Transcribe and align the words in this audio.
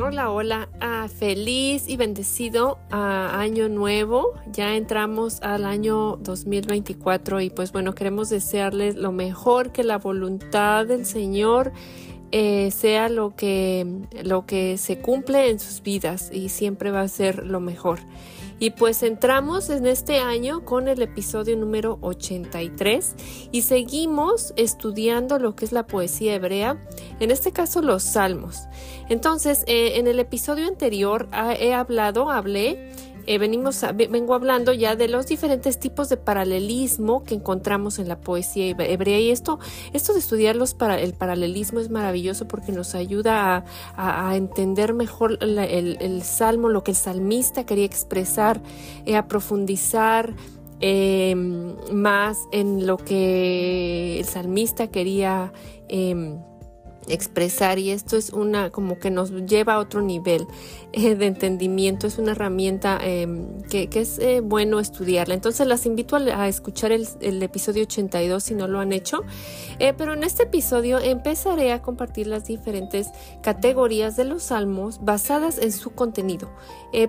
Hola, 0.00 0.30
hola, 0.30 0.68
ah, 0.80 1.08
feliz 1.08 1.88
y 1.88 1.96
bendecido 1.96 2.78
ah, 2.92 3.40
año 3.40 3.68
nuevo. 3.68 4.34
Ya 4.46 4.76
entramos 4.76 5.40
al 5.42 5.64
año 5.64 6.16
2024 6.18 7.40
y 7.40 7.50
pues 7.50 7.72
bueno, 7.72 7.96
queremos 7.96 8.30
desearles 8.30 8.94
lo 8.94 9.10
mejor, 9.10 9.72
que 9.72 9.82
la 9.82 9.98
voluntad 9.98 10.86
del 10.86 11.04
Señor 11.04 11.72
eh, 12.30 12.70
sea 12.70 13.08
lo 13.08 13.34
que, 13.34 13.86
lo 14.22 14.46
que 14.46 14.78
se 14.78 15.00
cumple 15.00 15.50
en 15.50 15.58
sus 15.58 15.82
vidas 15.82 16.30
y 16.32 16.50
siempre 16.50 16.92
va 16.92 17.00
a 17.00 17.08
ser 17.08 17.44
lo 17.44 17.58
mejor. 17.58 17.98
Y 18.58 18.70
pues 18.70 19.02
entramos 19.02 19.70
en 19.70 19.86
este 19.86 20.18
año 20.18 20.64
con 20.64 20.88
el 20.88 21.02
episodio 21.02 21.56
número 21.56 21.98
83 22.00 23.14
y 23.52 23.62
seguimos 23.62 24.52
estudiando 24.56 25.38
lo 25.38 25.54
que 25.54 25.64
es 25.64 25.72
la 25.72 25.86
poesía 25.86 26.34
hebrea, 26.34 26.84
en 27.20 27.30
este 27.30 27.52
caso 27.52 27.82
los 27.82 28.02
salmos. 28.02 28.62
Entonces, 29.08 29.64
eh, 29.66 29.98
en 29.98 30.06
el 30.06 30.18
episodio 30.18 30.66
anterior 30.66 31.28
ah, 31.32 31.54
he 31.54 31.72
hablado, 31.72 32.30
hablé 32.30 32.92
eh, 33.28 33.36
venimos 33.36 33.84
vengo 34.08 34.34
hablando 34.34 34.72
ya 34.72 34.96
de 34.96 35.06
los 35.06 35.26
diferentes 35.26 35.78
tipos 35.78 36.08
de 36.08 36.16
paralelismo 36.16 37.24
que 37.24 37.34
encontramos 37.34 37.98
en 37.98 38.08
la 38.08 38.18
poesía 38.18 38.74
hebrea 38.78 39.20
y 39.20 39.30
esto, 39.30 39.58
esto 39.92 40.14
de 40.14 40.20
estudiar 40.20 40.56
para, 40.78 40.98
el 40.98 41.12
paralelismo 41.12 41.78
es 41.78 41.90
maravilloso 41.90 42.48
porque 42.48 42.72
nos 42.72 42.94
ayuda 42.94 43.66
a, 43.98 44.34
entender 44.34 44.94
mejor 44.94 45.36
el, 45.42 46.22
salmo, 46.22 46.70
lo 46.70 46.82
que 46.82 46.92
el 46.92 46.96
salmista 46.96 47.66
quería 47.66 47.84
expresar, 47.84 48.62
eh, 49.04 49.14
a 49.14 49.28
profundizar. 49.28 50.34
Em, 50.80 51.74
más 51.92 52.38
en 52.52 52.86
lo 52.86 52.98
que 52.98 54.20
el 54.20 54.24
salmista 54.24 54.86
quería 54.86 55.52
eh, 55.88 56.38
expresar 57.08 57.78
y 57.78 57.90
esto 57.90 58.16
es 58.16 58.30
una 58.30 58.70
como 58.70 58.98
que 58.98 59.10
nos 59.10 59.30
lleva 59.46 59.74
a 59.74 59.78
otro 59.78 60.02
nivel 60.02 60.46
eh, 60.92 61.14
de 61.14 61.26
entendimiento 61.26 62.06
es 62.06 62.18
una 62.18 62.32
herramienta 62.32 62.98
em, 63.02 63.62
que, 63.62 63.88
es 63.92 64.18
eh, 64.18 64.40
bueno 64.40 64.80
estudiarla. 64.80 65.34
Entonces 65.34 65.66
las 65.66 65.84
invito 65.86 66.16
a, 66.16 66.48
escuchar 66.48 66.92
el, 66.92 67.42
episodio 67.42 67.82
82 67.82 68.42
si 68.42 68.54
no 68.54 68.68
lo 68.68 68.80
han 68.80 68.92
hecho. 68.92 69.22
Eh, 69.78 69.92
pero 69.96 70.14
en 70.14 70.24
este 70.24 70.44
episodio 70.44 70.98
empezaré 70.98 71.72
a 71.72 71.82
compartir 71.82 72.26
las 72.26 72.46
diferentes 72.46 73.08
categorías 73.42 74.16
de 74.16 74.24
los 74.24 74.44
salmos 74.44 75.04
basadas 75.04 75.58
en 75.58 75.72
su 75.72 75.90
contenido. 75.90 76.50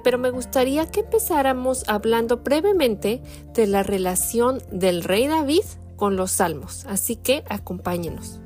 Pero 0.03 0.17
me 0.17 0.29
gustaría 0.29 0.85
que 0.87 1.01
empezáramos 1.01 1.85
hablando 1.87 2.37
brevemente 2.37 3.21
de 3.53 3.67
la 3.67 3.81
relación 3.81 4.61
del 4.71 5.03
rey 5.03 5.27
David 5.27 5.63
con 5.95 6.15
los 6.15 6.31
salmos. 6.31 6.85
Así 6.85 7.15
que 7.15 7.43
acompáñenos 7.47 8.41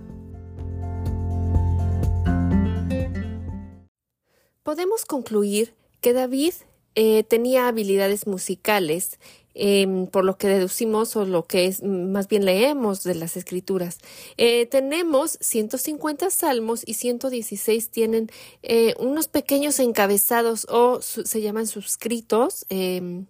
Podemos 4.64 5.04
concluir 5.04 5.74
que 6.00 6.14
David 6.14 6.54
eh, 6.96 7.24
tenía 7.24 7.68
habilidades 7.68 8.28
musicales, 8.28 9.20
em, 9.56 10.08
por 10.08 10.26
lo 10.26 10.38
que 10.38 10.48
deducimos 10.48 11.16
o 11.16 11.26
lo 11.26 11.46
que 11.46 11.66
es 11.66 11.84
más 11.84 12.28
bien 12.28 12.46
leemos 12.46 13.04
de 13.04 13.16
las 13.16 13.38
escrituras. 13.38 14.00
Eh, 14.38 14.66
tenemos 14.66 15.38
150 15.42 16.30
salmos 16.30 16.84
y 16.86 16.96
116 16.96 17.90
tienen 17.90 18.32
eh, 18.64 18.96
unos 19.00 19.28
pequeños 19.28 19.80
encabezados 19.80 20.66
o 20.70 21.02
se 21.02 21.42
llaman 21.42 21.68
suscritos, 21.68 22.66
em, 22.70 23.26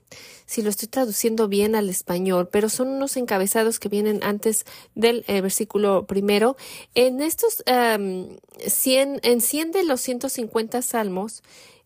si 0.45 0.61
lo 0.61 0.69
estoy 0.69 0.87
traduciendo 0.87 1.47
bien 1.47 1.75
al 1.75 1.89
español, 1.89 2.49
pero 2.51 2.69
son 2.69 2.89
unos 2.89 3.17
encabezados 3.17 3.79
que 3.79 3.89
vienen 3.89 4.19
antes 4.23 4.65
del 4.95 5.23
versículo 5.27 6.05
primero. 6.05 6.55
En 6.95 7.21
estos 7.21 7.63
100, 7.65 9.19
en 9.23 9.41
100 9.41 9.71
de 9.71 9.83
los 9.83 10.01
150 10.01 10.81
salmos, 10.81 11.41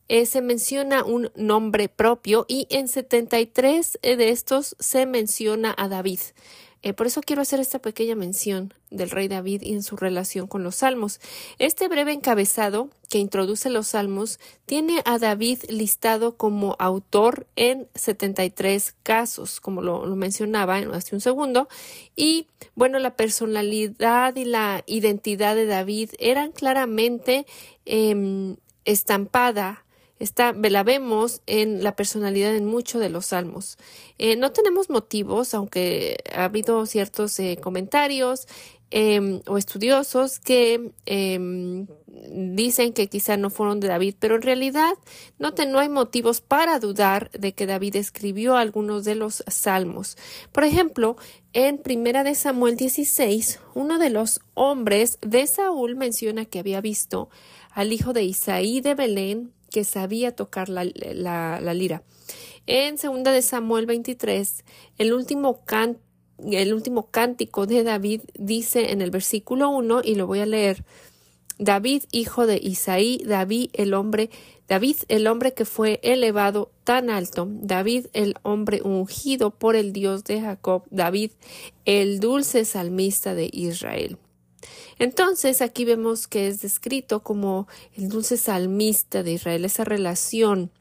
eh, 0.09 0.25
se 0.25 0.41
menciona 0.41 1.03
un 1.03 1.31
nombre 1.35 1.89
propio 1.89 2.45
y 2.47 2.67
en 2.69 2.87
73 2.87 3.99
eh, 4.01 4.15
de 4.15 4.29
estos 4.29 4.75
se 4.79 5.05
menciona 5.05 5.73
a 5.77 5.87
David. 5.87 6.19
Eh, 6.83 6.93
por 6.93 7.07
eso 7.07 7.21
quiero 7.21 7.41
hacer 7.41 7.59
esta 7.59 7.79
pequeña 7.79 8.15
mención 8.15 8.73
del 8.91 9.09
rey 9.09 9.27
David 9.27 9.61
y 9.63 9.73
en 9.73 9.83
su 9.83 9.97
relación 9.97 10.47
con 10.47 10.63
los 10.63 10.75
salmos. 10.75 11.19
Este 11.57 11.87
breve 11.87 12.13
encabezado 12.13 12.89
que 13.09 13.17
introduce 13.17 13.69
los 13.69 13.87
salmos 13.87 14.39
tiene 14.65 15.01
a 15.03 15.17
David 15.17 15.63
listado 15.69 16.37
como 16.37 16.75
autor 16.77 17.47
en 17.55 17.87
73 17.95 18.95
casos, 19.03 19.59
como 19.59 19.81
lo, 19.81 20.05
mencionaba 20.15 20.77
hace 20.93 21.15
un 21.15 21.21
segundo. 21.21 21.67
Y 22.15 22.47
bueno, 22.75 22.99
la 22.99 23.15
personalidad 23.15 24.35
y 24.35 24.45
la 24.45 24.83
identidad 24.85 25.55
de 25.55 25.65
David 25.65 26.11
eran 26.19 26.51
claramente 26.51 27.47
em, 27.85 28.55
estampada 28.85 29.83
Esta, 30.19 30.53
la 30.53 30.83
vemos 30.83 31.41
en 31.45 31.83
la 31.83 31.95
personalidad 31.95 32.55
en 32.55 32.65
muchos 32.65 33.01
de 33.01 33.09
los 33.09 33.27
salmos. 33.27 33.77
Eh, 34.17 34.35
no 34.35 34.51
tenemos 34.51 34.89
motivos, 34.89 35.53
aunque 35.53 36.17
ha 36.33 36.45
habido 36.45 36.85
ciertos 36.85 37.39
eh, 37.39 37.57
comentarios 37.61 38.47
em, 38.89 39.41
o 39.45 39.57
estudiosos 39.57 40.39
que 40.39 40.91
em, 41.05 41.87
dicen 42.55 42.93
que 42.93 43.07
quizá 43.07 43.37
no 43.37 43.49
fueron 43.49 43.79
de 43.79 43.89
David, 43.89 44.15
pero 44.19 44.35
en 44.35 44.41
realidad 44.41 44.93
no, 45.37 45.53
no 45.67 45.79
hay 45.79 45.89
motivos 45.89 46.41
para 46.41 46.79
dudar 46.79 47.29
de 47.31 47.53
que 47.53 47.67
David 47.67 47.97
escribió 47.97 48.55
algunos 48.55 49.03
de 49.03 49.15
los 49.15 49.43
salmos. 49.47 50.17
Por 50.51 50.63
ejemplo, 50.63 51.15
en 51.53 51.77
Primera 51.77 52.23
de 52.23 52.33
Samuel 52.33 52.75
16, 52.75 53.59
uno 53.75 53.99
de 53.99 54.09
los 54.09 54.41
hombres 54.55 55.19
de 55.21 55.45
Saúl 55.45 55.95
menciona 55.95 56.45
que 56.45 56.59
había 56.59 56.81
visto 56.81 57.29
al 57.71 57.93
hijo 57.93 58.13
de 58.13 58.23
Isaí 58.23 58.81
de 58.81 58.95
Belén 58.95 59.53
que 59.77 59.83
sabía 59.83 60.35
tocar 60.35 60.69
la, 60.69 60.83
lira. 61.75 62.01
En 62.65 62.97
segunda 62.97 63.31
de 63.31 63.43
Samuel 63.43 63.85
23, 63.85 64.65
el 64.97 65.13
último 65.13 65.61
el 66.49 66.73
último 66.73 67.11
cántico 67.11 67.67
de 67.67 67.83
David 67.83 68.21
dice 68.33 68.91
en 68.91 69.03
el 69.03 69.11
versículo 69.11 69.69
1 69.69 70.01
y 70.03 70.15
lo 70.15 70.25
voy 70.25 70.39
a 70.39 70.47
leer. 70.47 70.83
David, 71.59 72.05
hijo 72.11 72.47
de 72.47 72.57
Isaí, 72.57 73.21
David 73.23 73.69
el 73.73 73.93
hombre, 73.93 74.31
David 74.67 74.95
el 75.09 75.27
hombre 75.27 75.53
que 75.53 75.65
fue 75.65 75.99
elevado 76.01 76.71
tan 76.83 77.11
alto, 77.11 77.47
David 77.47 78.07
el 78.13 78.33
hombre 78.41 78.81
ungido 78.83 79.51
por 79.51 79.75
el 79.75 79.93
Dios 79.93 80.23
de 80.23 80.41
Jacob, 80.41 80.85
David 80.89 81.33
el 81.85 82.19
dulce 82.19 82.65
salmista 82.65 83.35
de 83.35 83.47
Israel. 83.53 84.17
Entonces 84.99 85.61
aquí 85.61 85.85
vemos 85.85 86.27
que 86.27 86.47
es 86.47 86.61
descrito 86.61 87.21
como 87.21 87.67
el 87.95 88.09
dulce 88.09 88.37
salmista 88.37 89.23
de 89.23 89.33
Israel, 89.33 89.65
esa 89.65 89.83
relación 89.83 90.71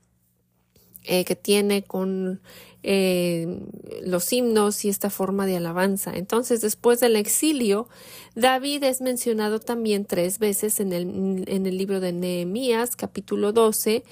eh, 1.04 1.25
que 1.25 1.37
tiene 1.37 1.84
con 1.84 2.41
eh, 2.82 3.60
los 4.03 4.32
himnos 4.32 4.84
y 4.84 4.88
esta 4.88 5.10
forma 5.10 5.47
de 5.47 5.56
alabanza. 5.56 6.16
Entonces, 6.16 6.60
después 6.60 7.00
del 7.00 7.16
exilio, 7.16 7.88
David 8.34 8.84
es 8.84 9.00
mencionado 9.00 9.60
también 9.60 10.05
tres 10.05 10.38
veces 10.38 10.81
en 10.81 10.93
el, 10.93 11.44
en 11.49 11.66
el 11.66 11.78
libro 11.78 12.00
de 12.00 12.12
Nehemías, 12.12 12.97
capítulo 12.97 13.53
12, 13.53 14.05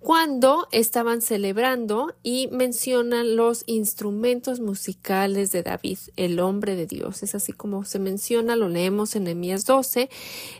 cuando 0.00 0.68
estaban 0.70 1.22
celebrando 1.22 2.14
y 2.22 2.48
mencionan 2.52 3.34
los 3.34 3.64
instrumentos 3.66 4.60
musicales 4.60 5.50
de 5.50 5.64
David, 5.64 5.98
el 6.16 6.38
hombre 6.38 6.76
de 6.76 6.86
Dios. 6.86 7.24
Es 7.24 7.34
así 7.34 7.52
como 7.52 7.84
se 7.84 7.98
menciona, 7.98 8.54
lo 8.54 8.68
leemos 8.68 9.16
en 9.16 9.24
Nehemías 9.24 9.64
12. 9.66 10.08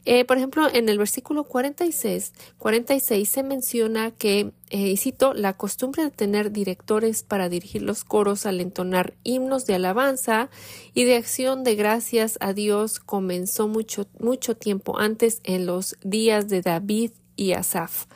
Eh, 0.05 0.25
por 0.25 0.39
ejemplo, 0.39 0.69
en 0.73 0.89
el 0.89 0.99
versículo 0.99 1.45
46, 1.45 2.33
46 2.59 3.29
se 3.29 3.43
menciona 3.45 4.11
que, 4.11 4.51
eh, 4.71 4.89
y 4.89 4.97
cito, 4.97 5.35
la 5.35 5.53
costumbre 5.53 6.03
de 6.03 6.11
tener 6.11 6.51
directores 6.51 7.23
para 7.23 7.49
dirigir 7.49 7.83
los 7.83 8.03
coros 8.03 8.45
al 8.45 8.61
entonar 8.61 9.15
himnos 9.23 9.67
de 9.67 9.77
alabanza 9.77 10.51
y 10.95 11.05
de 11.05 11.15
acción 11.15 11.63
de 11.63 11.77
gracias 11.77 12.39
a 12.41 12.53
Dios 12.53 12.99
comenzó 12.99 13.69
mucho, 13.69 14.09
mucho 14.19 14.57
tiempo 14.57 14.99
antes 14.99 15.41
en 15.45 15.65
los 15.65 15.97
días 16.03 16.49
de 16.49 16.61
David 16.61 17.13
y 17.37 17.53
Asaf. 17.53 18.07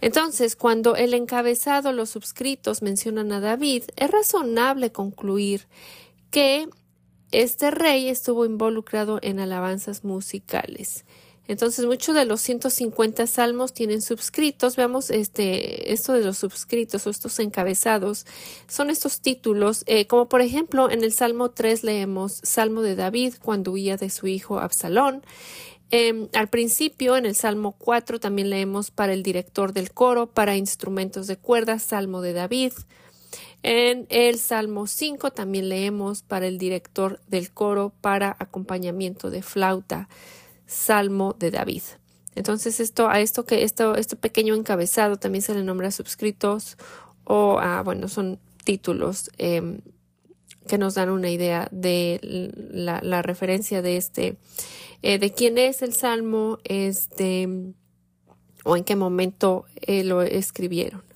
Entonces, 0.00 0.56
cuando 0.56 0.96
el 0.96 1.14
encabezado, 1.14 1.92
los 1.92 2.10
subscritos 2.10 2.82
mencionan 2.82 3.32
a 3.32 3.40
David, 3.40 3.84
es 3.96 4.10
razonable 4.10 4.92
concluir 4.92 5.66
que 6.30 6.68
este 7.32 7.70
rey 7.70 8.08
estuvo 8.08 8.44
involucrado 8.44 9.18
en 9.22 9.40
alabanzas 9.40 10.04
musicales. 10.04 11.04
Entonces, 11.50 11.84
muchos 11.84 12.14
de 12.14 12.26
los 12.26 12.40
150 12.42 13.26
salmos 13.26 13.72
tienen 13.72 14.02
subscritos. 14.02 14.76
Veamos 14.76 15.10
este, 15.10 15.92
esto 15.92 16.12
de 16.12 16.24
los 16.24 16.38
subscritos 16.38 17.08
o 17.08 17.10
estos 17.10 17.40
encabezados. 17.40 18.24
Son 18.68 18.88
estos 18.88 19.20
títulos, 19.20 19.82
eh, 19.86 20.06
como 20.06 20.28
por 20.28 20.42
ejemplo 20.42 20.88
en 20.90 21.02
el 21.02 21.12
Salmo 21.12 21.50
3 21.50 21.82
leemos 21.82 22.38
Salmo 22.44 22.82
de 22.82 22.94
David 22.94 23.34
cuando 23.42 23.72
huía 23.72 23.96
de 23.96 24.10
su 24.10 24.28
hijo 24.28 24.60
Absalón. 24.60 25.24
Em, 25.90 26.28
al 26.34 26.48
principio, 26.48 27.16
en 27.16 27.26
el 27.26 27.34
Salmo 27.34 27.72
4, 27.72 28.20
también 28.20 28.50
leemos 28.50 28.90
para 28.90 29.12
el 29.12 29.22
director 29.22 29.72
del 29.72 29.92
coro, 29.92 30.28
para 30.28 30.56
instrumentos 30.56 31.26
de 31.26 31.36
cuerdas, 31.36 31.82
Salmo 31.82 32.20
de 32.20 32.32
David. 32.32 32.72
En 33.62 34.06
el 34.08 34.38
Salmo 34.38 34.86
5 34.86 35.32
también 35.32 35.68
leemos 35.68 36.22
para 36.22 36.46
el 36.46 36.58
director 36.58 37.20
del 37.26 37.50
coro, 37.52 37.92
para 38.00 38.36
acompañamiento 38.38 39.30
de 39.30 39.42
flauta, 39.42 40.08
Salmo 40.66 41.34
de 41.38 41.50
David. 41.50 41.82
Entonces 42.34 42.80
esto 42.80 43.08
a 43.08 43.20
esto 43.20 43.44
que 43.44 43.64
esto 43.64 43.96
este 43.96 44.16
pequeño 44.16 44.54
encabezado 44.54 45.16
también 45.16 45.42
se 45.42 45.54
le 45.54 45.64
nombra 45.64 45.90
subscritos 45.90 46.78
o 47.24 47.58
ah, 47.60 47.82
bueno 47.82 48.08
son 48.08 48.38
títulos 48.64 49.30
em, 49.36 49.80
que 50.66 50.78
nos 50.78 50.94
dan 50.94 51.10
una 51.10 51.30
idea 51.30 51.68
de 51.70 52.50
la, 52.72 53.22
referencia 53.22 53.82
de 53.82 53.96
este 53.96 54.36
eh, 55.02 55.18
de 55.18 55.32
quién 55.32 55.58
es 55.58 55.82
el 55.82 55.94
salmo 55.94 56.58
este 56.64 57.48
o 58.64 58.76
en 58.76 58.84
qué 58.84 58.96
momento 58.96 59.64
eh, 59.80 60.04
lo 60.04 60.22
escribieron. 60.22 61.09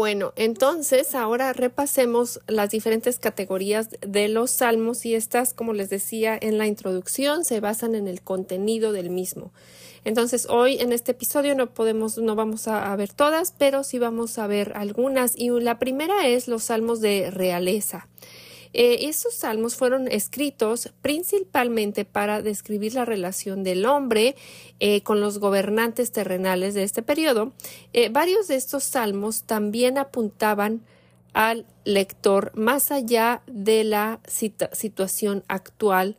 Bueno, 0.00 0.32
entonces 0.36 1.14
ahora 1.14 1.52
repasemos 1.52 2.40
las 2.46 2.70
diferentes 2.70 3.18
categorías 3.18 3.90
de 4.00 4.28
los 4.28 4.50
salmos 4.50 5.04
y 5.04 5.14
estas, 5.14 5.52
como 5.52 5.74
les 5.74 5.90
decía 5.90 6.38
en 6.40 6.56
la 6.56 6.66
introducción, 6.66 7.44
se 7.44 7.60
basan 7.60 7.94
en 7.94 8.08
el 8.08 8.22
contenido 8.22 8.92
del 8.92 9.10
mismo. 9.10 9.52
Entonces, 10.06 10.46
hoy 10.48 10.78
en 10.80 10.94
este 10.94 11.12
episodio 11.12 11.54
no 11.54 11.74
podemos, 11.74 12.16
no 12.16 12.34
vamos 12.34 12.66
a, 12.66 12.96
ver 12.96 13.12
todas, 13.12 13.52
pero 13.58 13.84
sí 13.84 13.98
vamos 13.98 14.38
a 14.38 14.46
ver 14.46 14.72
algunas. 14.74 15.34
Y 15.36 15.50
la 15.50 15.78
primera 15.78 16.26
es 16.26 16.48
los 16.48 16.62
salmos 16.64 17.02
de 17.02 17.30
realeza. 17.30 18.08
Eh, 18.72 19.08
estos 19.08 19.34
salmos 19.34 19.76
fueron 19.76 20.08
escritos 20.08 20.92
principalmente 21.02 22.04
para 22.04 22.42
describir 22.42 22.94
la 22.94 23.04
relación 23.04 23.64
del 23.64 23.84
hombre 23.84 24.36
eh, 24.78 25.02
con 25.02 25.20
los 25.20 25.38
gobernantes 25.38 26.12
terrenales 26.12 26.74
de 26.74 26.84
este 26.84 27.02
periodo. 27.02 27.52
Eh, 27.92 28.08
varios 28.10 28.48
de 28.48 28.56
estos 28.56 28.84
salmos 28.84 29.42
también 29.44 29.98
apuntaban 29.98 30.82
al 31.32 31.66
lector 31.84 32.52
más 32.54 32.90
allá 32.90 33.42
de 33.46 33.84
la 33.84 34.20
situación 34.26 35.44
actual 35.48 36.16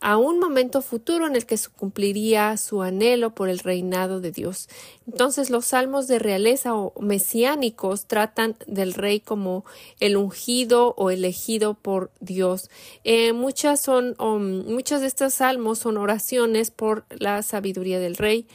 a 0.00 0.18
un 0.18 0.38
momento 0.38 0.82
futuro 0.82 1.26
en 1.26 1.36
el 1.36 1.46
que 1.46 1.56
cumpliría 1.76 2.56
su 2.56 2.82
anhelo 2.82 3.34
por 3.34 3.48
el 3.48 3.58
reinado 3.58 4.20
de 4.20 4.30
Dios. 4.30 4.68
Entonces 5.06 5.50
los 5.50 5.66
salmos 5.66 6.06
de 6.06 6.18
realeza 6.18 6.74
o 6.74 6.92
mesiánicos 7.00 8.06
tratan 8.06 8.56
del 8.66 8.94
rey 8.94 9.20
como 9.20 9.64
el 10.00 10.16
ungido 10.16 10.94
o 10.96 11.10
elegido 11.10 11.74
por 11.74 12.10
Dios. 12.20 12.70
Eh, 13.04 13.32
muchas 13.32 13.80
son 13.80 14.14
um, 14.20 14.64
muchas 14.72 15.00
de 15.00 15.06
estos 15.06 15.34
salmos 15.34 15.78
son 15.78 15.96
oraciones 15.96 16.70
por 16.70 17.04
la 17.10 17.42
sabiduría 17.42 17.98
del 17.98 18.16
rey. 18.16 18.46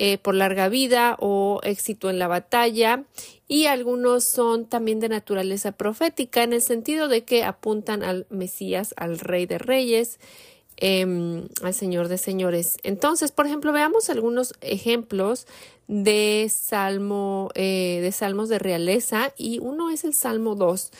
Eh, 0.00 0.16
por 0.16 0.36
larga 0.36 0.68
vida 0.68 1.16
o 1.18 1.58
éxito 1.64 2.08
en 2.08 2.20
la 2.20 2.28
batalla 2.28 3.02
y 3.48 3.66
algunos 3.66 4.22
son 4.22 4.66
también 4.66 5.00
de 5.00 5.08
naturaleza 5.08 5.72
profética 5.72 6.44
en 6.44 6.52
el 6.52 6.62
sentido 6.62 7.08
de 7.08 7.24
que 7.24 7.42
apuntan 7.42 8.04
al 8.04 8.24
Mesías, 8.30 8.94
al 8.96 9.18
Rey 9.18 9.46
de 9.46 9.58
Reyes, 9.58 10.20
Em, 10.80 11.48
al 11.62 11.74
Señor 11.74 12.06
de 12.06 12.18
Señores. 12.18 12.78
Entonces, 12.84 13.32
por 13.32 13.46
ejemplo, 13.46 13.72
veamos 13.72 14.10
algunos 14.10 14.54
ejemplos 14.60 15.48
de 15.88 16.48
salmo, 16.54 17.50
eh, 17.56 17.98
de 18.00 18.12
salmos 18.12 18.48
de 18.48 18.60
realeza 18.60 19.32
y 19.36 19.58
uno 19.58 19.90
es 19.90 20.04
el 20.04 20.14
Salmo 20.14 20.54
2. 20.54 20.92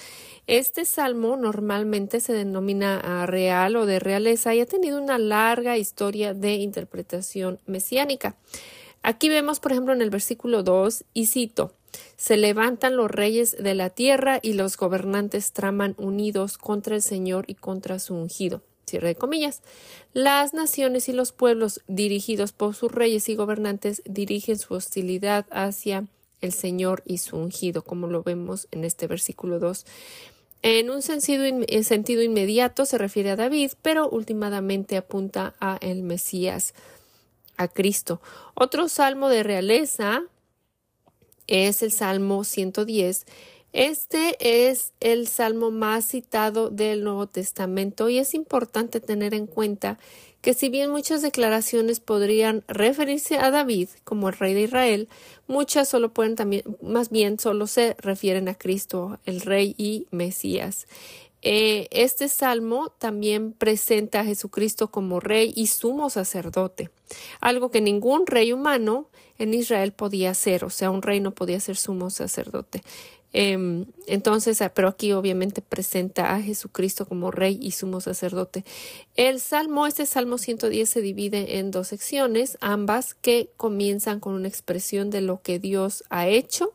Este 0.48 0.84
salmo 0.84 1.36
normalmente 1.36 2.18
se 2.18 2.32
denomina 2.32 3.24
real 3.26 3.76
o 3.76 3.86
de 3.86 4.00
realeza 4.00 4.52
y 4.52 4.60
ha 4.60 4.66
tenido 4.66 5.00
una 5.00 5.16
larga 5.16 5.78
historia 5.78 6.34
de 6.34 6.54
interpretación 6.54 7.60
mesiánica. 7.66 8.34
Aquí 9.04 9.28
vemos, 9.28 9.60
por 9.60 9.70
ejemplo, 9.70 9.92
en 9.94 10.02
el 10.02 10.10
versículo 10.10 10.64
2, 10.64 11.04
y 11.14 11.26
cito, 11.26 11.72
se 12.16 12.36
levantan 12.36 12.96
los 12.96 13.08
reyes 13.08 13.56
de 13.62 13.74
la 13.74 13.90
tierra 13.90 14.40
y 14.42 14.54
los 14.54 14.76
gobernantes 14.76 15.52
traman 15.52 15.94
unidos 15.98 16.58
contra 16.58 16.96
el 16.96 17.02
Señor 17.02 17.44
y 17.46 17.54
contra 17.54 18.00
su 18.00 18.16
ungido 18.16 18.60
cierre 18.88 19.08
de 19.08 19.14
comillas. 19.14 19.62
Las 20.12 20.54
naciones 20.54 21.08
y 21.08 21.12
los 21.12 21.32
pueblos 21.32 21.82
dirigidos 21.86 22.52
por 22.52 22.74
sus 22.74 22.90
reyes 22.90 23.28
y 23.28 23.34
gobernantes 23.34 24.02
dirigen 24.04 24.58
su 24.58 24.74
hostilidad 24.74 25.46
hacia 25.50 26.06
el 26.40 26.52
Señor 26.52 27.02
y 27.04 27.18
su 27.18 27.36
ungido, 27.36 27.82
como 27.82 28.06
lo 28.06 28.22
vemos 28.22 28.68
en 28.70 28.84
este 28.84 29.06
versículo 29.06 29.58
2. 29.58 29.86
En 30.62 30.90
un 30.90 31.02
sentido, 31.02 31.44
en 31.44 31.84
sentido 31.84 32.22
inmediato 32.22 32.84
se 32.84 32.98
refiere 32.98 33.30
a 33.30 33.36
David, 33.36 33.72
pero 33.82 34.08
últimamente 34.08 34.96
apunta 34.96 35.54
a 35.60 35.78
el 35.80 36.02
Mesías, 36.02 36.74
a 37.56 37.68
Cristo. 37.68 38.20
Otro 38.54 38.88
salmo 38.88 39.28
de 39.28 39.44
realeza 39.44 40.24
es 41.46 41.82
el 41.82 41.92
Salmo 41.92 42.44
110 42.44 43.26
este 43.72 44.68
es 44.68 44.92
el 45.00 45.28
salmo 45.28 45.70
más 45.70 46.08
citado 46.08 46.70
del 46.70 47.04
Nuevo 47.04 47.26
Testamento 47.26 48.08
y 48.08 48.18
es 48.18 48.34
importante 48.34 49.00
tener 49.00 49.34
en 49.34 49.46
cuenta 49.46 49.98
que 50.40 50.54
si 50.54 50.68
bien 50.68 50.90
muchas 50.90 51.20
declaraciones 51.20 52.00
podrían 52.00 52.64
referirse 52.68 53.38
a 53.38 53.50
David 53.50 53.88
como 54.04 54.28
el 54.28 54.36
rey 54.36 54.54
de 54.54 54.62
Israel, 54.62 55.08
muchas 55.46 55.88
solo 55.88 56.14
pueden 56.14 56.36
también, 56.36 56.62
más 56.80 57.10
bien 57.10 57.38
solo 57.38 57.66
se 57.66 57.96
refieren 57.98 58.48
a 58.48 58.54
Cristo, 58.54 59.18
el 59.26 59.40
rey 59.40 59.74
y 59.76 60.06
Mesías. 60.10 60.86
Eh, 61.42 61.86
este 61.90 62.28
salmo 62.28 62.92
también 62.98 63.52
presenta 63.52 64.20
a 64.20 64.24
Jesucristo 64.24 64.90
como 64.90 65.20
rey 65.20 65.52
y 65.54 65.68
sumo 65.68 66.10
sacerdote, 66.10 66.90
algo 67.40 67.70
que 67.70 67.80
ningún 67.80 68.26
rey 68.26 68.52
humano 68.52 69.06
en 69.38 69.54
Israel 69.54 69.92
podía 69.92 70.30
hacer, 70.30 70.64
o 70.64 70.70
sea, 70.70 70.90
un 70.90 71.00
rey 71.00 71.20
no 71.20 71.30
podía 71.30 71.60
ser 71.60 71.76
sumo 71.76 72.10
sacerdote. 72.10 72.82
Em, 73.32 73.84
entonces, 74.06 74.62
ah, 74.62 74.72
pero 74.74 74.88
aquí 74.88 75.12
obviamente 75.12 75.60
presenta 75.60 76.34
a 76.34 76.40
Jesucristo 76.40 77.06
como 77.06 77.30
Rey 77.30 77.58
y 77.60 77.72
sumo 77.72 78.00
sacerdote. 78.00 78.64
El 79.16 79.40
Salmo, 79.40 79.86
este 79.86 80.06
Salmo 80.06 80.38
110 80.38 80.88
se 80.88 81.02
divide 81.02 81.58
en 81.58 81.70
dos 81.70 81.88
secciones, 81.88 82.56
ambas 82.60 83.14
que 83.14 83.50
comienzan 83.56 84.20
con 84.20 84.34
una 84.34 84.48
expresión 84.48 85.10
de 85.10 85.20
lo 85.20 85.42
que 85.42 85.58
Dios 85.58 86.04
ha 86.08 86.26
hecho 86.26 86.72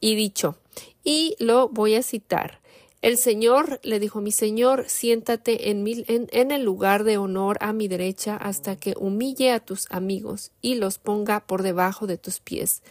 y 0.00 0.14
dicho. 0.14 0.56
Y 1.04 1.36
lo 1.38 1.68
voy 1.68 1.94
a 1.94 2.02
citar. 2.02 2.61
El 3.02 3.16
Señor 3.16 3.80
le 3.82 3.98
dijo 3.98 4.20
mi 4.20 4.30
Señor, 4.30 4.84
siéntate 4.86 5.70
en, 5.70 5.84
el 6.32 6.62
lugar 6.62 7.02
de 7.02 7.18
honor 7.18 7.58
a 7.60 7.72
mi 7.72 7.88
derecha 7.88 8.36
hasta 8.36 8.76
que 8.76 8.94
humille 8.96 9.50
a 9.50 9.58
tus 9.58 9.90
amigos 9.90 10.52
y 10.60 10.76
los 10.76 11.00
ponga 11.00 11.40
por 11.40 11.64
debajo 11.64 12.06
de 12.06 12.16
tus 12.16 12.38
pies. 12.38 12.84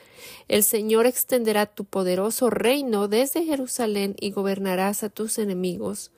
El 0.50 0.63
Señor 0.63 1.06
extenderá 1.06 1.66
tu 1.66 1.86
poderoso 1.86 2.50
reino 2.50 3.08
desde 3.08 3.46
Jerusalén 3.46 4.18
y 4.20 4.32
gobernarás 4.32 5.03
a 5.03 5.10
tus 5.10 5.39
enemigos. 5.39 6.12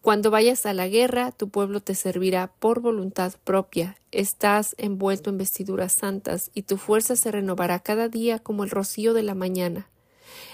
Cuando 0.00 0.30
vayas 0.30 0.64
a 0.64 0.72
la 0.72 0.86
guerra, 0.86 1.32
tu 1.32 1.48
pueblo 1.48 1.80
te 1.80 1.96
servirá 1.96 2.52
por 2.60 2.78
voluntad 2.78 3.32
propia. 3.42 3.96
Estás 4.12 4.76
envuelto 4.78 5.28
en 5.28 5.38
vestiduras 5.38 5.92
santas 5.92 6.52
y 6.54 6.62
tu 6.62 6.76
fuerza 6.76 7.16
se 7.16 7.32
renovará 7.32 7.80
cada 7.80 8.08
día 8.08 8.38
como 8.38 8.62
el 8.62 8.70
rocío 8.70 9.12
de 9.12 9.24
la 9.24 9.34
mañana. 9.34 9.90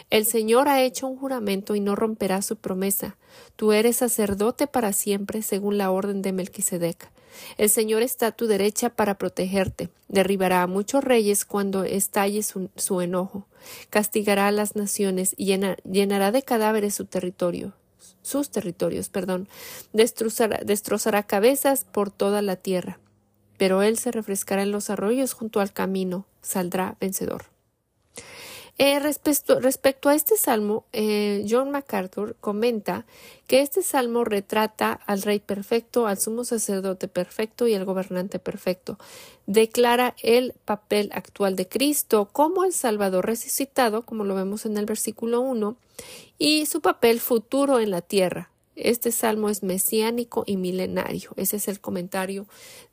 El 0.09 0.25
Señor 0.25 0.69
ha 0.69 0.83
hecho 0.83 1.09
un 1.09 1.17
juramento 1.17 1.75
y 1.75 1.81
no 1.81 1.97
romperá 1.97 2.41
su 2.43 2.57
promesa. 2.57 3.17
Tú 3.57 3.73
eres 3.73 3.97
sacerdote 3.97 4.67
para 4.67 4.93
siempre, 4.93 5.43
según 5.43 5.79
la 5.79 5.91
orden 5.91 6.23
de 6.23 6.33
Melquisedec. 6.33 7.11
El 7.59 7.69
Señor 7.71 8.03
está 8.03 8.29
a 8.29 8.33
tu 8.33 8.47
derecha 8.47 8.91
para 8.91 9.19
protegerte. 9.19 9.89
Derribará 10.09 10.63
a 10.63 10.67
muchos 10.69 11.03
reyes 11.03 11.45
cuando 11.45 11.85
estalle 11.85 12.43
su, 12.43 13.01
enojo. 13.01 13.47
Castigará 13.91 14.47
a 14.47 14.53
las 14.53 14.77
naciones 14.77 15.35
y 15.37 15.47
llenará 15.85 16.31
de 16.31 16.43
cadáveres 16.43 16.95
su 16.95 17.05
territorio 17.05 17.75
sus 18.27 18.51
territorios, 18.51 19.09
perdón, 19.09 19.49
destrozará 19.93 21.23
cabezas 21.23 21.85
por 21.85 22.11
toda 22.11 22.43
la 22.43 22.57
tierra, 22.57 22.99
pero 23.57 23.83
él 23.83 23.99
se 23.99 24.11
refrescará 24.11 24.65
en 24.65 24.73
los 24.73 24.91
arroyos 24.91 25.33
junto 25.33 25.61
al 25.61 25.73
camino, 25.73 26.27
saldrá 26.43 26.97
vencedor. 27.01 27.56
Eh, 28.79 28.99
respecto, 29.01 30.09
a 30.11 30.15
este 30.15 30.37
salmo, 30.37 30.85
eh, 30.93 31.47
John 31.49 31.71
MacArthur 31.71 32.37
comenta 32.41 33.07
que 33.47 33.63
este 33.63 33.83
salmo 33.83 34.23
retrata 34.25 34.93
al 34.93 35.23
rey 35.23 35.39
perfecto, 35.39 36.07
al 36.07 36.19
sumo 36.19 36.45
sacerdote 36.45 37.09
perfecto 37.09 37.67
y 37.67 37.75
al 37.75 37.87
gobernante 37.87 38.39
perfecto. 38.39 38.99
Declara 39.47 40.15
el 40.23 40.53
papel 40.67 41.11
actual 41.15 41.57
de 41.57 41.67
Cristo 41.67 42.29
como 42.31 42.65
el 42.65 42.75
Salvador 42.75 43.25
resucitado, 43.25 44.03
como 44.03 44.25
lo 44.25 44.35
vemos 44.35 44.67
en 44.67 44.77
el 44.77 44.85
versículo 44.85 45.41
1, 45.41 45.77
y 46.39 46.67
su 46.67 46.83
papel 46.83 47.21
futuro 47.21 47.81
en 47.81 47.91
la 47.91 48.03
tierra. 48.03 48.51
Este 48.75 49.11
salmo 49.11 49.49
es 49.49 49.63
mesiánico 49.63 50.45
y 50.47 50.59
milenario. 50.59 51.31
Ese 51.37 51.57
es 51.57 51.69
el 51.69 51.81
comentario 51.81 52.47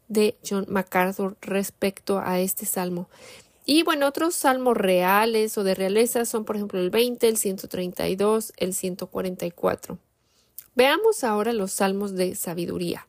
de 0.08 0.38
John 0.48 0.66
MacArthur 0.70 1.36
respecto 1.42 2.20
a 2.20 2.40
este 2.40 2.66
salmo. 2.66 3.10
Y 3.66 3.84
bueno, 3.84 4.08
otros 4.08 4.36
salmos 4.36 4.76
reales 4.76 5.58
o 5.58 5.64
de 5.64 5.76
realeza 5.76 6.26
son, 6.26 6.44
por 6.46 6.56
ejemplo, 6.56 6.80
el 6.80 6.90
20, 6.90 7.28
el 7.28 7.38
132, 7.38 8.54
el 8.58 8.74
144. 8.74 9.98
Veamos 10.76 11.24
ahora 11.24 11.54
los 11.54 11.72
salmos 11.72 12.16
de 12.16 12.36
sabiduría. 12.36 13.08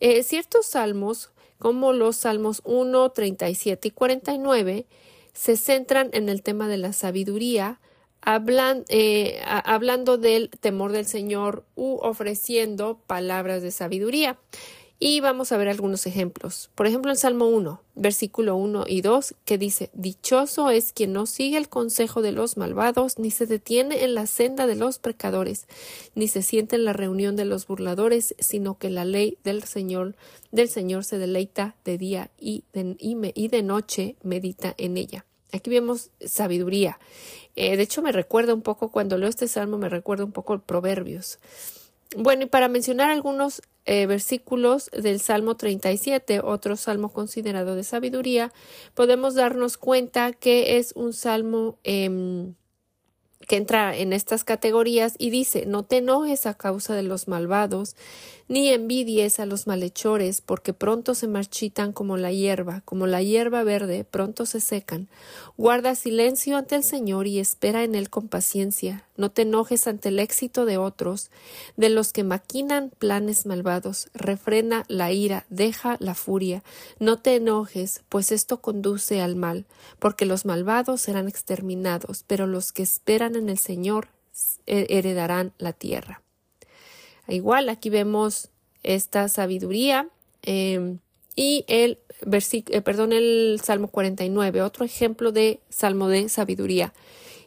Eh, 0.00 0.22
ciertos 0.22 0.66
salmos, 0.66 1.30
como 1.58 1.92
los 1.92 2.16
salmos 2.16 2.60
1, 2.64 3.10
37 3.10 3.88
y 3.88 3.90
49, 3.90 4.86
se 5.32 5.56
centran 5.56 6.10
en 6.12 6.28
el 6.28 6.42
tema 6.42 6.68
de 6.68 6.78
la 6.78 6.92
sabiduría 6.92 7.80
eh, 8.88 9.42
hablando 9.44 10.16
del 10.16 10.48
temor 10.48 10.92
del 10.92 11.04
Señor 11.04 11.64
u 11.74 11.96
ofreciendo 11.96 12.98
palabras 13.06 13.62
de 13.62 13.70
sabiduría. 13.70 14.38
Y 15.00 15.20
vamos 15.20 15.50
a 15.50 15.56
ver 15.56 15.68
algunos 15.68 16.06
ejemplos. 16.06 16.70
Por 16.74 16.86
ejemplo, 16.86 17.10
en 17.10 17.16
Salmo 17.16 17.48
1, 17.48 17.82
versículo 17.96 18.56
1 18.56 18.84
y 18.86 19.00
2, 19.00 19.34
que 19.44 19.58
dice, 19.58 19.90
Dichoso 19.92 20.70
es 20.70 20.92
quien 20.92 21.12
no 21.12 21.26
sigue 21.26 21.56
el 21.58 21.68
consejo 21.68 22.22
de 22.22 22.30
los 22.30 22.56
malvados, 22.56 23.18
ni 23.18 23.32
se 23.32 23.46
detiene 23.46 24.04
en 24.04 24.14
la 24.14 24.26
senda 24.26 24.66
de 24.66 24.76
los 24.76 25.00
pecadores, 25.00 25.66
ni 26.14 26.28
se 26.28 26.42
siente 26.42 26.76
en 26.76 26.84
la 26.84 26.92
reunión 26.92 27.34
de 27.34 27.44
los 27.44 27.66
burladores, 27.66 28.36
sino 28.38 28.78
que 28.78 28.88
la 28.88 29.04
ley 29.04 29.36
del 29.42 29.64
Señor, 29.64 30.14
del 30.52 30.68
Señor 30.68 31.04
se 31.04 31.18
deleita 31.18 31.74
de 31.84 31.98
día 31.98 32.30
y 32.38 32.64
de, 32.72 33.62
noche 33.62 34.16
medita 34.22 34.74
en 34.78 34.96
ella. 34.96 35.26
Aquí 35.52 35.70
vemos 35.70 36.10
sabiduría. 36.24 36.98
Eh, 37.56 37.76
de 37.76 37.82
hecho, 37.82 38.00
me 38.00 38.12
recuerda 38.12 38.54
un 38.54 38.62
poco, 38.62 38.90
cuando 38.90 39.18
leo 39.18 39.28
este 39.28 39.48
salmo, 39.48 39.76
me 39.76 39.88
recuerda 39.88 40.24
un 40.24 40.32
poco 40.32 40.58
Proverbios. 40.60 41.38
Bueno, 42.16 42.44
y 42.44 42.46
para 42.46 42.68
mencionar 42.68 43.10
algunos 43.10 43.62
eh, 43.86 44.06
versículos 44.06 44.90
del 44.92 45.20
Salmo 45.20 45.56
37, 45.56 46.40
otro 46.40 46.76
salmo 46.76 47.10
considerado 47.12 47.74
de 47.76 47.84
sabiduría, 47.84 48.52
podemos 48.94 49.34
darnos 49.34 49.76
cuenta 49.76 50.32
que 50.32 50.78
es 50.78 50.92
un 50.96 51.12
salmo 51.12 51.78
em, 51.84 52.54
que 53.46 53.56
entra 53.56 53.96
en 53.96 54.12
estas 54.12 54.42
categorías 54.44 55.14
y 55.18 55.30
dice, 55.30 55.66
no 55.66 55.84
te 55.84 55.98
enojes 55.98 56.46
a 56.46 56.54
causa 56.54 56.94
de 56.94 57.02
los 57.02 57.28
malvados, 57.28 57.94
ni 58.48 58.68
envidies 58.68 59.40
a 59.40 59.46
los 59.46 59.66
malhechores, 59.66 60.40
porque 60.40 60.72
pronto 60.72 61.14
se 61.14 61.26
marchitan 61.28 61.92
como 61.92 62.16
la 62.16 62.32
hierba, 62.32 62.82
como 62.84 63.06
la 63.06 63.22
hierba 63.22 63.62
verde, 63.64 64.04
pronto 64.04 64.46
se 64.46 64.60
secan. 64.60 65.08
Guarda 65.56 65.94
silencio 65.94 66.56
ante 66.56 66.76
el 66.76 66.84
Señor 66.84 67.26
y 67.26 67.38
espera 67.38 67.84
en 67.84 67.94
él 67.94 68.10
con 68.10 68.28
paciencia. 68.28 69.06
No 69.16 69.30
te 69.30 69.42
enojes 69.42 69.86
ante 69.86 70.08
el 70.08 70.18
éxito 70.18 70.64
de 70.64 70.76
otros, 70.76 71.30
de 71.76 71.88
los 71.88 72.12
que 72.12 72.24
maquinan 72.24 72.90
planes 72.98 73.46
malvados. 73.46 74.08
Refrena 74.12 74.84
la 74.88 75.12
ira, 75.12 75.46
deja 75.48 75.96
la 76.00 76.14
furia. 76.14 76.62
No 76.98 77.20
te 77.20 77.36
enojes, 77.36 78.02
pues 78.08 78.32
esto 78.32 78.60
conduce 78.60 79.20
al 79.20 79.36
mal, 79.36 79.66
porque 79.98 80.26
los 80.26 80.44
malvados 80.44 81.00
serán 81.00 81.28
exterminados, 81.28 82.24
pero 82.26 82.46
los 82.46 82.72
que 82.72 82.82
esperan 82.82 83.36
en 83.36 83.48
el 83.48 83.58
Señor 83.58 84.08
heredarán 84.66 85.52
la 85.58 85.72
tierra. 85.72 86.23
Igual 87.28 87.68
aquí 87.68 87.90
vemos 87.90 88.50
esta 88.82 89.28
sabiduría 89.28 90.08
em, 90.42 90.98
y 91.36 91.64
el 91.68 91.98
eh, 92.22 92.80
perdón, 92.80 93.12
el 93.12 93.60
Salmo 93.62 93.88
49, 93.88 94.62
otro 94.62 94.84
ejemplo 94.84 95.32
de 95.32 95.60
Salmo 95.68 96.08
de 96.08 96.28
sabiduría. 96.28 96.92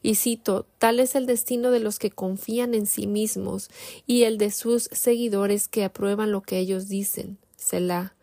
Y 0.01 0.15
cito, 0.15 0.65
tal 0.77 0.99
es 0.99 1.15
el 1.15 1.25
destino 1.25 1.71
de 1.71 1.79
los 1.79 1.99
que 1.99 2.11
confían 2.11 2.73
en 2.73 2.85
sí 2.85 3.07
mismos 3.07 3.69
y 4.05 4.23
el 4.23 4.37
de 4.37 4.51
sus 4.51 4.83
seguidores 4.91 5.67
que 5.67 5.83
aprueban 5.83 6.31
lo 6.31 6.41
que 6.41 6.59
ellos 6.59 6.87
dicen. 6.87 7.37
Selah. 7.55 8.13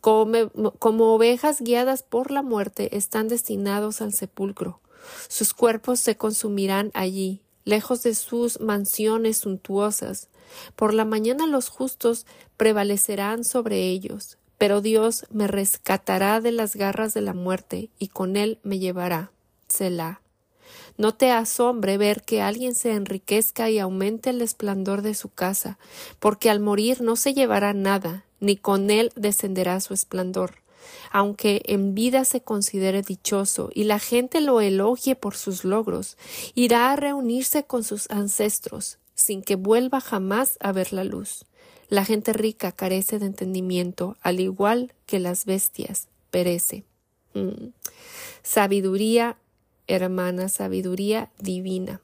Como 0.00 1.14
ovejas 1.14 1.60
guiadas 1.60 2.02
por 2.02 2.30
la 2.30 2.42
muerte 2.42 2.96
están 2.96 3.28
destinados 3.28 4.02
al 4.02 4.12
sepulcro. 4.12 4.80
Sus 5.28 5.54
cuerpos 5.54 6.00
se 6.00 6.16
consumirán 6.16 6.90
allí, 6.94 7.40
lejos 7.64 8.02
de 8.02 8.14
sus 8.14 8.60
mansiones 8.60 9.38
suntuosas. 9.38 10.28
Por 10.76 10.94
la 10.94 11.04
mañana 11.04 11.46
los 11.46 11.68
justos 11.68 12.26
prevalecerán 12.56 13.44
sobre 13.44 13.88
ellos, 13.88 14.38
pero 14.58 14.80
Dios 14.80 15.26
me 15.30 15.46
rescatará 15.46 16.40
de 16.40 16.52
las 16.52 16.76
garras 16.76 17.14
de 17.14 17.22
la 17.22 17.34
muerte 17.34 17.90
y 17.98 18.08
con 18.08 18.36
él 18.36 18.58
me 18.62 18.78
llevará. 18.78 19.32
Selah. 19.68 20.20
No 20.96 21.14
te 21.14 21.30
asombre 21.30 21.96
ver 21.96 22.22
que 22.22 22.42
alguien 22.42 22.74
se 22.74 22.92
enriquezca 22.92 23.70
y 23.70 23.78
aumente 23.78 24.30
el 24.30 24.42
esplendor 24.42 25.02
de 25.02 25.14
su 25.14 25.30
casa, 25.30 25.78
porque 26.18 26.50
al 26.50 26.60
morir 26.60 27.00
no 27.00 27.16
se 27.16 27.32
llevará 27.32 27.72
nada, 27.72 28.24
ni 28.38 28.56
con 28.56 28.90
él 28.90 29.10
descenderá 29.16 29.80
su 29.80 29.94
esplendor. 29.94 30.56
Aunque 31.10 31.62
en 31.64 31.94
vida 31.94 32.24
se 32.24 32.42
considere 32.42 33.02
dichoso 33.02 33.70
y 33.74 33.84
la 33.84 33.98
gente 33.98 34.40
lo 34.40 34.60
elogie 34.60 35.16
por 35.16 35.36
sus 35.36 35.64
logros, 35.64 36.16
irá 36.54 36.92
a 36.92 36.96
reunirse 36.96 37.64
con 37.64 37.84
sus 37.84 38.10
ancestros, 38.10 38.98
sin 39.20 39.42
que 39.42 39.56
vuelva 39.56 40.00
jamás 40.00 40.56
a 40.60 40.72
ver 40.72 40.92
la 40.92 41.04
luz. 41.04 41.44
La 41.88 42.04
gente 42.04 42.32
rica 42.32 42.72
carece 42.72 43.18
de 43.18 43.26
entendimiento, 43.26 44.16
al 44.20 44.40
igual 44.40 44.92
que 45.06 45.18
las 45.18 45.44
bestias, 45.44 46.08
perece. 46.30 46.84
Mm. 47.34 47.70
Sabiduría, 48.42 49.36
hermana, 49.86 50.48
sabiduría 50.48 51.30
divina. 51.38 52.00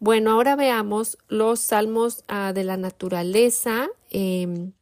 Bueno, 0.00 0.32
ahora 0.32 0.56
veamos 0.56 1.16
los 1.28 1.60
salmos 1.60 2.24
ah, 2.28 2.52
de 2.52 2.64
la 2.64 2.76
naturaleza, 2.76 3.88
em, 4.10 4.72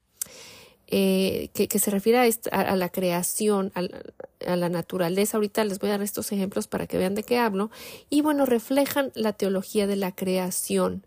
eh, 0.89 1.49
que, 1.55 1.79
se 1.79 1.91
refiere 1.91 2.19
a, 2.51 2.77
la 2.77 2.89
creación, 2.89 3.73
a, 3.75 4.57
la 4.57 4.69
naturaleza. 4.69 5.37
Ahorita 5.37 5.65
les 5.65 5.79
voy 5.79 5.91
a 5.91 5.93
dar 5.93 6.03
estos 6.03 6.33
ejemplos 6.33 6.67
para 6.67 6.87
que 6.87 6.99
vean 6.99 7.15
de 7.15 7.23
qué 7.23 7.39
hablo. 7.39 7.71
Y 8.11 8.21
bueno, 8.21 8.47
reflejan 8.47 9.13
la 9.15 9.33
teología 9.33 9.87
de 9.87 9.97
la 9.97 10.13
creación. 10.13 11.07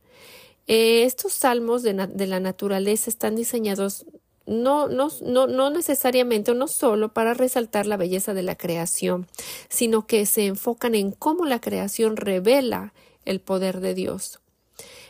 Eh, 0.67 1.03
estos 1.03 1.33
salmos 1.33 1.83
de, 1.83 1.93
la 1.93 2.39
naturaleza 2.39 3.09
están 3.09 3.35
diseñados 3.35 4.05
no, 4.47 4.87
no, 4.87 5.09
no, 5.21 5.69
necesariamente 5.71 6.51
o 6.51 6.53
no 6.53 6.67
solo 6.67 7.13
para 7.13 7.33
resaltar 7.33 7.87
la 7.87 7.97
belleza 7.97 8.33
de 8.33 8.43
la 8.43 8.55
creación, 8.55 9.27
sino 9.69 10.05
que 10.05 10.25
se 10.27 10.45
enfocan 10.45 10.93
en 10.93 11.11
cómo 11.11 11.45
la 11.45 11.59
creación 11.59 12.15
revela 12.15 12.93
el 13.25 13.39
poder 13.39 13.79
de 13.79 13.95
Dios. 13.95 14.39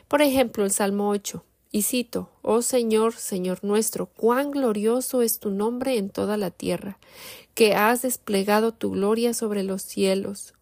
Por 0.07 0.21
ejemplo, 0.21 0.63
el 0.63 0.71
Salmo 0.71 1.09
8. 1.09 1.43
Y 1.71 1.81
cito, 1.81 2.29
Oh 2.41 2.61
Señor, 2.61 3.15
Señor 3.15 3.61
nuestro, 3.61 4.05
cuán 4.05 4.51
glorioso 4.51 5.21
es 5.21 5.39
tu 5.39 5.49
nombre 5.49 5.97
en 5.97 6.09
toda 6.09 6.37
la 6.37 6.49
tierra, 6.49 6.99
que 7.53 7.75
has 7.75 8.03
desplegado 8.03 8.71
tu 8.71 8.91
gloria 8.91 9.33
sobre 9.33 9.63
los 9.63 9.81
cielos. 9.81 10.54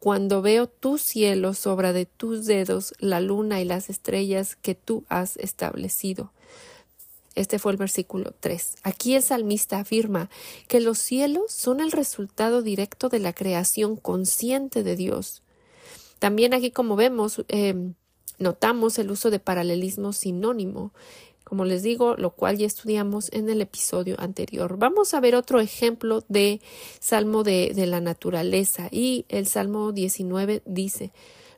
Cuando 0.00 0.40
veo 0.40 0.66
tu 0.66 0.96
cielo, 0.96 1.52
obra 1.66 1.92
de 1.92 2.06
tus 2.06 2.46
dedos, 2.46 2.94
la 3.00 3.20
luna 3.20 3.60
y 3.60 3.66
las 3.66 3.90
estrellas 3.90 4.56
que 4.56 4.74
tú 4.74 5.04
has 5.10 5.36
establecido. 5.36 6.32
Este 7.34 7.58
fue 7.58 7.72
el 7.72 7.78
versículo 7.78 8.32
3. 8.40 8.76
Aquí 8.82 9.14
el 9.14 9.22
salmista 9.22 9.78
afirma 9.78 10.30
que 10.68 10.80
los 10.80 10.98
cielos 10.98 11.52
son 11.52 11.80
el 11.80 11.92
resultado 11.92 12.62
directo 12.62 13.10
de 13.10 13.18
la 13.18 13.34
creación 13.34 13.96
consciente 13.96 14.82
de 14.82 14.96
Dios. 14.96 15.42
También 16.18 16.54
aquí, 16.54 16.70
como 16.70 16.96
vemos, 16.96 17.44
eh, 17.48 17.92
notamos 18.38 18.98
el 18.98 19.10
uso 19.10 19.30
de 19.30 19.38
paralelismo 19.38 20.14
sinónimo 20.14 20.94
como 21.44 21.64
les 21.64 21.82
digo, 21.82 22.14
lo 22.16 22.30
cual 22.30 22.58
ya 22.58 22.66
estudiamos 22.66 23.30
en 23.32 23.48
el 23.48 23.60
episodio 23.60 24.16
anterior. 24.18 24.76
Vamos 24.78 25.14
a 25.14 25.20
ver 25.20 25.34
otro 25.34 25.60
ejemplo 25.60 26.22
de 26.28 26.60
Salmo 27.00 27.42
de, 27.42 27.72
la 27.86 28.00
naturaleza 28.00 28.88
y 28.90 29.24
el 29.28 29.46
Salmo 29.46 29.92
19 29.92 30.62
dice 30.64 31.12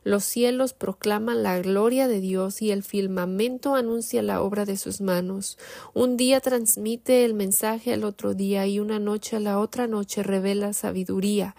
los 0.04 0.24
cielos 0.24 0.72
proclaman 0.72 1.44
la 1.44 1.60
gloria 1.60 2.08
de 2.08 2.20
Dios 2.20 2.60
y 2.60 2.72
el 2.72 2.82
firmamento 2.82 3.76
anuncia 3.76 4.20
la 4.20 4.42
obra 4.42 4.64
de 4.64 4.76
sus 4.76 5.00
manos. 5.00 5.58
Un 5.94 6.16
día 6.16 6.40
transmite 6.40 7.24
el 7.24 7.34
mensaje 7.34 7.92
al 7.92 8.02
otro 8.02 8.34
día 8.34 8.66
y 8.66 8.80
una 8.80 8.98
noche 8.98 9.36
a 9.36 9.40
la 9.40 9.60
otra 9.60 9.86
noche 9.86 10.24
revela 10.24 10.72
sabiduría. 10.72 11.54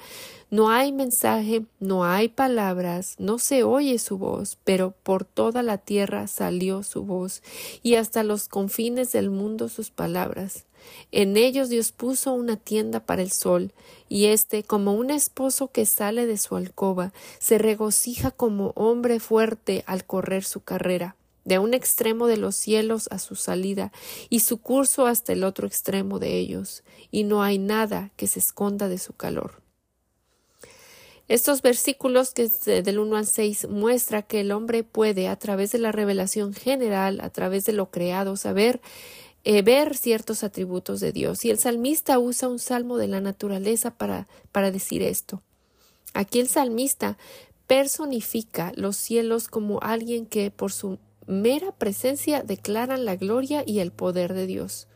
No 0.54 0.70
hay 0.70 0.92
mensaje, 0.92 1.66
no 1.80 2.06
hay 2.06 2.30
palabras, 2.30 3.16
no 3.18 3.40
se 3.40 3.64
oye 3.64 3.98
su 3.98 4.20
voz, 4.20 4.60
pero 4.64 4.92
por 4.92 5.26
toda 5.26 5.64
la 5.64 5.80
tierra 5.80 6.28
salió 6.28 6.84
su 6.84 7.04
voz, 7.06 7.42
y 7.82 7.96
hasta 7.96 8.22
los 8.22 8.50
confines 8.50 9.12
del 9.12 9.32
mundo 9.32 9.68
sus 9.68 9.90
palabras. 9.90 10.66
En 11.12 11.38
ellos 11.38 11.70
Dios 11.70 11.92
puso 11.92 12.34
una 12.34 12.56
tienda 12.56 13.00
para 13.00 13.24
el 13.24 13.32
sol, 13.32 13.74
y 14.10 14.26
éste, 14.26 14.62
como 14.62 14.94
un 14.94 15.10
esposo 15.10 15.72
que 15.72 15.88
sale 15.88 16.28
de 16.28 16.38
su 16.38 16.56
alcoba, 16.56 17.14
se 17.40 17.58
regocija 17.58 18.30
como 18.30 18.74
hombre 18.76 19.20
fuerte 19.20 19.84
al 19.88 20.06
correr 20.06 20.44
su 20.44 20.62
carrera 20.62 21.16
de 21.46 21.58
un 21.58 21.74
extremo 21.74 22.28
de 22.28 22.38
los 22.38 22.56
cielos 22.56 23.10
a 23.12 23.18
su 23.18 23.36
salida 23.36 23.92
y 24.30 24.42
su 24.42 24.62
curso 24.62 25.08
hasta 25.08 25.34
el 25.34 25.44
otro 25.44 25.66
extremo 25.66 26.20
de 26.20 26.38
ellos, 26.38 26.84
y 27.10 27.24
no 27.24 27.42
hay 27.42 27.58
nada 27.58 28.12
que 28.18 28.28
se 28.28 28.38
esconda 28.38 28.88
de 28.88 29.00
su 29.00 29.14
calor. 29.14 29.63
Estos 31.28 31.62
versículos 31.62 32.34
que 32.34 32.50
del 32.50 33.00
1 33.00 33.16
al 33.16 33.26
6 33.26 33.70
muestra 33.70 34.24
que 34.24 34.42
el 34.42 34.52
hombre 34.52 34.84
puede 34.84 35.30
a 35.30 35.38
través 35.38 35.72
de 35.72 35.80
la 35.80 35.92
revelación 35.92 36.54
general, 36.54 37.22
a 37.22 37.30
través 37.30 37.66
de 37.66 37.74
lo 37.74 37.90
creado, 37.92 38.36
saber 38.36 38.82
eh, 39.46 39.62
ver 39.62 39.96
ciertos 39.96 40.44
atributos 40.44 41.00
de 41.00 41.12
Dios. 41.12 41.46
Y 41.46 41.50
el 41.50 41.60
salmista 41.60 42.20
usa 42.20 42.50
un 42.50 42.60
salmo 42.60 42.98
de 42.98 43.08
la 43.08 43.22
naturaleza 43.22 43.92
para, 43.92 44.28
para 44.52 44.72
decir 44.72 45.02
esto. 45.02 45.42
Aquí 46.14 46.40
el 46.40 46.48
salmista 46.48 47.18
personifica 47.68 48.72
los 48.76 48.98
cielos 48.98 49.48
como 49.48 49.80
alguien 49.82 50.26
que 50.26 50.52
por 50.52 50.72
su 50.72 51.00
mera 51.26 51.72
presencia 51.72 52.44
declaran 52.44 53.06
la 53.06 53.16
gloria 53.16 53.64
y 53.66 53.80
el 53.80 53.92
poder 53.92 54.34
de 54.34 54.46
Dios. 54.46 54.88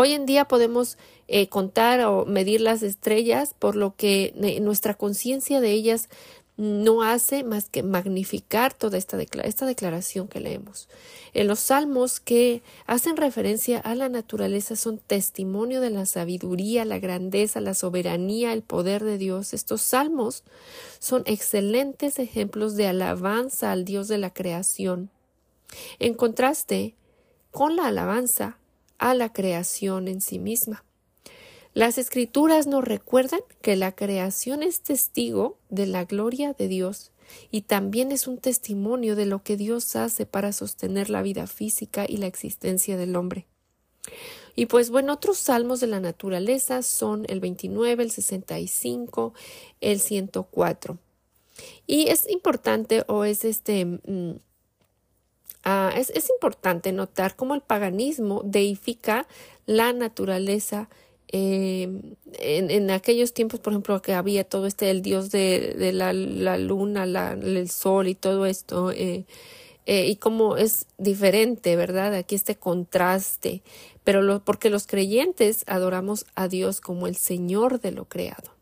Hoy 0.00 0.12
en 0.12 0.26
día 0.26 0.44
podemos 0.44 0.96
eh, 1.26 1.48
contar 1.48 1.98
o 2.02 2.24
medir 2.24 2.60
las 2.60 2.84
estrellas, 2.84 3.52
por 3.58 3.74
lo 3.74 3.96
que 3.96 4.32
eh, 4.40 4.60
nuestra 4.60 4.94
conciencia 4.94 5.60
de 5.60 5.72
ellas 5.72 6.08
no 6.56 7.02
hace 7.02 7.42
más 7.42 7.68
que 7.68 7.82
magnificar 7.82 8.72
toda 8.72 8.96
esta, 8.96 9.20
esta 9.20 9.66
declaración 9.66 10.28
que 10.28 10.38
leemos. 10.38 10.88
En 11.34 11.48
los 11.48 11.58
salmos 11.58 12.20
que 12.20 12.62
hacen 12.86 13.16
referencia 13.16 13.80
a 13.80 13.96
la 13.96 14.08
naturaleza 14.08 14.76
son 14.76 14.98
testimonio 14.98 15.80
de 15.80 15.90
la 15.90 16.06
sabiduría, 16.06 16.84
la 16.84 17.00
grandeza, 17.00 17.60
la 17.60 17.74
soberanía, 17.74 18.52
el 18.52 18.62
poder 18.62 19.02
de 19.02 19.18
Dios. 19.18 19.52
Estos 19.52 19.80
salmos 19.80 20.44
son 21.00 21.24
excelentes 21.26 22.20
ejemplos 22.20 22.76
de 22.76 22.86
alabanza 22.86 23.72
al 23.72 23.84
Dios 23.84 24.06
de 24.06 24.18
la 24.18 24.32
creación. 24.32 25.10
En 25.98 26.14
contraste 26.14 26.94
con 27.50 27.74
la 27.74 27.88
alabanza 27.88 28.58
a 28.98 29.14
la 29.14 29.32
creación 29.32 30.08
en 30.08 30.20
sí 30.20 30.38
misma. 30.38 30.84
Las 31.74 31.98
escrituras 31.98 32.66
nos 32.66 32.84
recuerdan 32.84 33.40
que 33.62 33.76
la 33.76 33.92
creación 33.92 34.62
es 34.62 34.80
testigo 34.80 35.58
de 35.68 35.86
la 35.86 36.04
gloria 36.04 36.52
de 36.52 36.66
Dios 36.66 37.12
y 37.50 37.62
también 37.62 38.10
es 38.10 38.26
un 38.26 38.38
testimonio 38.38 39.16
de 39.16 39.26
lo 39.26 39.42
que 39.42 39.56
Dios 39.56 39.94
hace 39.96 40.26
para 40.26 40.52
sostener 40.52 41.10
la 41.10 41.22
vida 41.22 41.46
física 41.46 42.04
y 42.08 42.16
la 42.16 42.26
existencia 42.26 42.96
del 42.96 43.16
hombre. 43.16 43.46
Y 44.56 44.66
pues 44.66 44.90
bueno, 44.90 45.12
otros 45.12 45.38
salmos 45.38 45.78
de 45.78 45.86
la 45.86 46.00
naturaleza 46.00 46.82
son 46.82 47.26
el 47.28 47.38
29, 47.38 48.02
el 48.02 48.10
65, 48.10 49.34
el 49.80 50.00
104. 50.00 50.98
Y 51.86 52.08
es 52.08 52.28
importante 52.28 53.04
o 53.06 53.24
es 53.24 53.44
este... 53.44 54.00
Ah, 55.70 55.92
es, 55.94 56.08
es 56.08 56.30
importante 56.30 56.92
notar 56.92 57.36
cómo 57.36 57.54
el 57.54 57.60
paganismo 57.60 58.40
deifica 58.42 59.26
la 59.66 59.92
naturaleza 59.92 60.88
eh, 61.30 61.90
en, 62.38 62.90
aquellos 62.90 63.34
tiempos, 63.34 63.60
por 63.60 63.74
ejemplo, 63.74 64.00
que 64.00 64.14
había 64.14 64.44
todo 64.44 64.66
este, 64.66 64.88
el 64.88 65.02
dios 65.02 65.30
de, 65.30 65.90
la, 65.92 66.14
luna, 66.56 67.04
el 67.34 67.68
sol 67.68 68.08
y 68.08 68.14
todo 68.14 68.46
esto, 68.46 68.92
eh, 68.92 69.26
eh, 69.84 70.06
y 70.06 70.16
cómo 70.16 70.56
es 70.56 70.86
diferente, 70.96 71.76
¿verdad? 71.76 72.14
Aquí 72.14 72.34
este 72.34 72.56
contraste, 72.56 73.60
pero 74.04 74.22
lo, 74.22 74.42
porque 74.42 74.70
los 74.70 74.86
creyentes 74.86 75.64
adoramos 75.66 76.24
a 76.34 76.48
Dios 76.48 76.80
como 76.80 77.06
el 77.06 77.16
Señor 77.16 77.78
de 77.78 77.92
lo 77.92 78.06
creado. 78.06 78.57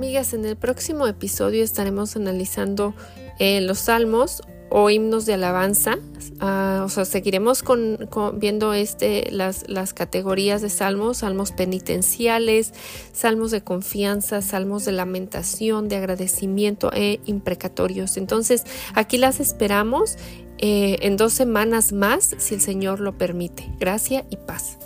Amigas, 0.00 0.32
en 0.32 0.46
el 0.46 0.56
próximo 0.56 1.06
episodio 1.06 1.62
estaremos 1.62 2.16
analizando 2.16 2.94
los 3.38 3.78
salmos 3.80 4.40
o 4.70 4.88
himnos 4.88 5.26
de 5.26 5.34
alabanza. 5.34 5.98
Ah, 6.40 6.84
o 6.86 6.88
sea, 6.88 7.04
seguiremos 7.04 7.62
con, 7.62 8.08
viendo 8.36 8.72
este, 8.72 9.30
las, 9.30 9.68
las 9.68 9.92
categorías 9.92 10.62
de 10.62 10.70
salmos, 10.70 11.18
salmos 11.18 11.52
penitenciales, 11.52 12.72
salmos 13.12 13.50
de 13.50 13.62
confianza, 13.62 14.40
salmos 14.40 14.86
de 14.86 14.92
lamentación, 14.92 15.90
de 15.90 15.96
agradecimiento 15.96 16.90
e 16.94 17.20
imprecatorios. 17.26 18.16
Entonces, 18.16 18.64
aquí 18.94 19.18
las 19.18 19.38
esperamos 19.38 20.16
eh, 20.56 20.96
en 21.02 21.18
dos 21.18 21.34
semanas 21.34 21.92
más, 21.92 22.34
si 22.38 22.54
el 22.54 22.62
Señor 22.62 23.00
lo 23.00 23.18
permite. 23.18 23.70
Gracia 23.78 24.24
y 24.30 24.38
paz. 24.38 24.78